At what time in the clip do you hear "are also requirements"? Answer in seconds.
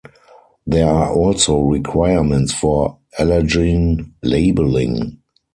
0.89-2.51